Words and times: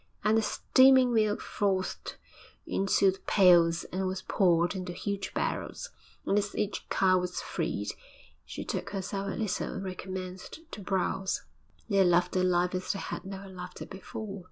And 0.23 0.35
the 0.35 0.41
steaming 0.41 1.13
milk 1.13 1.41
frothed 1.41 2.15
into 2.65 3.11
the 3.11 3.19
pails 3.27 3.83
and 3.91 4.07
was 4.07 4.23
poured 4.23 4.73
into 4.73 4.93
huge 4.93 5.31
barrels, 5.35 5.91
and 6.25 6.39
as 6.39 6.55
each 6.55 6.89
cow 6.89 7.19
was 7.19 7.39
freed, 7.39 7.89
she 8.43 8.65
shook 8.67 8.89
herself 8.89 9.27
a 9.31 9.35
little 9.35 9.73
and 9.75 9.83
recommenced 9.83 10.61
to 10.71 10.81
browse. 10.81 11.43
And 11.87 11.99
they 11.99 12.03
loved 12.03 12.33
their 12.33 12.43
life 12.43 12.73
as 12.73 12.91
they 12.93 12.97
had 12.99 13.25
never 13.25 13.47
loved 13.47 13.79
it 13.83 13.91
before. 13.91 14.39